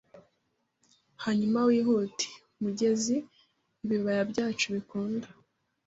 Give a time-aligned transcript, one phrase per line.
[1.23, 3.15] hanyuma wihute mu mugezi
[3.83, 5.27] Ibibaya byacu bikunda